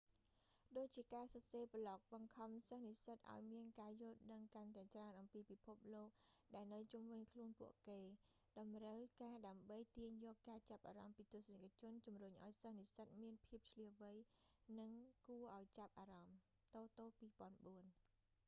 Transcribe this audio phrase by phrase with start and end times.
[0.77, 6.09] ដូចជាការសរសេរប្លុក បង្ខំសិស្សនិសិ្សតឱ្យមានការយល់ដឹងកាន់តែច្រើនអំពីពិភពលោក
[6.55, 8.01] ដែលនៅជុំវិញខ្លួនពួកគេ
[8.59, 14.11] តម្រូវការដើម្បីទាញយកការចាប់អារម្មណ៍ពីទស្សនិកជនជំរុញឱ្យសិស្សនិស្សិតមានភាពឈ្លាសវៃ
[14.79, 14.91] និង
[15.25, 16.37] គួរឱ្យចាប់អារម្មណ៍
[16.75, 17.85] តូតូ 2004